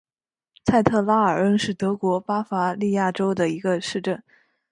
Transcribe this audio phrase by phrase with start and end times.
[0.65, 4.23] 蔡特拉尔恩是德国巴伐利亚州的一个市镇。